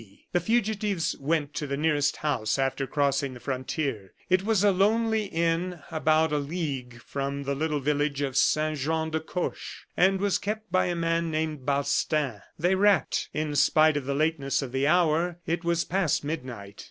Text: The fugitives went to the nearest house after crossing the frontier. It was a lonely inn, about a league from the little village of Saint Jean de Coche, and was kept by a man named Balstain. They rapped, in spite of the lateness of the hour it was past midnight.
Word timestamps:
The 0.31 0.39
fugitives 0.39 1.15
went 1.19 1.53
to 1.53 1.67
the 1.67 1.77
nearest 1.77 2.15
house 2.25 2.57
after 2.57 2.87
crossing 2.87 3.35
the 3.35 3.39
frontier. 3.39 4.13
It 4.31 4.43
was 4.43 4.63
a 4.63 4.71
lonely 4.71 5.25
inn, 5.25 5.83
about 5.91 6.33
a 6.33 6.39
league 6.39 6.99
from 7.03 7.43
the 7.43 7.53
little 7.53 7.79
village 7.79 8.19
of 8.23 8.35
Saint 8.35 8.79
Jean 8.79 9.11
de 9.11 9.19
Coche, 9.19 9.85
and 9.95 10.19
was 10.19 10.39
kept 10.39 10.71
by 10.71 10.87
a 10.87 10.95
man 10.95 11.29
named 11.29 11.67
Balstain. 11.67 12.41
They 12.57 12.73
rapped, 12.73 13.29
in 13.31 13.55
spite 13.55 13.95
of 13.95 14.05
the 14.05 14.15
lateness 14.15 14.63
of 14.63 14.71
the 14.71 14.87
hour 14.87 15.37
it 15.45 15.63
was 15.63 15.85
past 15.85 16.23
midnight. 16.23 16.79